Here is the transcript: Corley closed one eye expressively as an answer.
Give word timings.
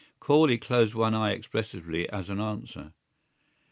Corley 0.19 0.57
closed 0.57 0.95
one 0.95 1.13
eye 1.13 1.29
expressively 1.29 2.09
as 2.09 2.31
an 2.31 2.39
answer. 2.41 2.93